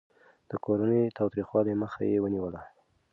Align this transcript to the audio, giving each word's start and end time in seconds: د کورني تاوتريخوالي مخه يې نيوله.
د 0.49 0.51
کورني 0.65 1.03
تاوتريخوالي 1.17 1.73
مخه 1.81 2.01
يې 2.11 2.17
نيوله. 2.33 2.61